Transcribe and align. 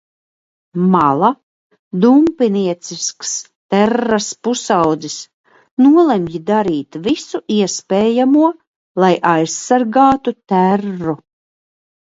Mala, 0.93 1.27
dumpiniecisks 2.03 3.33
Terras 3.73 4.29
pusaudzis, 4.47 5.17
nolemj 5.87 6.37
darīt 6.47 6.97
visu 7.09 7.41
iespējamo, 7.57 8.49
lai 9.03 9.11
aizsargātu 9.33 10.33
Terru. 10.55 11.15